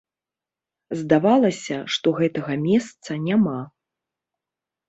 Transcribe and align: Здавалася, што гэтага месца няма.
Здавалася, 1.01 1.77
што 1.97 2.07
гэтага 2.21 2.57
месца 2.65 3.19
няма. 3.29 3.57